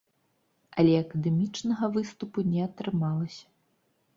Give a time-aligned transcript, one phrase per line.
[0.83, 3.45] Але акадэмічнага выступу не атрымалася.